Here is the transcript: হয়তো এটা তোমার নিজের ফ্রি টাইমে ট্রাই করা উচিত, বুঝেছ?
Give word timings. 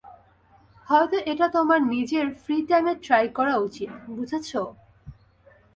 হয়তো 0.87 1.17
এটা 1.31 1.47
তোমার 1.47 1.79
নিজের 1.93 2.25
ফ্রি 2.41 2.57
টাইমে 2.69 2.93
ট্রাই 3.05 3.25
করা 3.37 3.55
উচিত, 3.57 3.89
বুঝেছ? 4.07 4.49